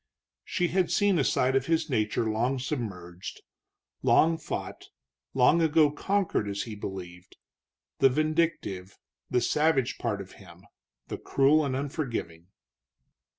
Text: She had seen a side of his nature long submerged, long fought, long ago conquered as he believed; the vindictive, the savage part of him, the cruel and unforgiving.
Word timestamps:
She 0.43 0.69
had 0.69 0.89
seen 0.89 1.19
a 1.19 1.23
side 1.23 1.55
of 1.55 1.67
his 1.67 1.87
nature 1.87 2.27
long 2.27 2.57
submerged, 2.57 3.43
long 4.01 4.39
fought, 4.39 4.85
long 5.35 5.61
ago 5.61 5.91
conquered 5.91 6.47
as 6.49 6.63
he 6.63 6.73
believed; 6.73 7.35
the 7.99 8.09
vindictive, 8.09 8.97
the 9.29 9.41
savage 9.41 9.99
part 9.99 10.19
of 10.19 10.31
him, 10.41 10.65
the 11.09 11.19
cruel 11.19 11.63
and 11.63 11.75
unforgiving. 11.75 12.47